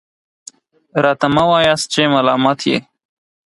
راته 1.03 1.27
مه 1.35 1.43
وایاست 1.49 1.85
چې 1.93 2.03
ملامت 2.13 2.59
یې. 2.69 2.77